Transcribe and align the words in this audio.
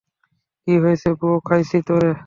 কী 0.67 0.73
হয়েছে 0.83 1.09
ব্রো- 1.19 1.31
খাইছি 1.47 1.77
তোরে। 1.87 2.11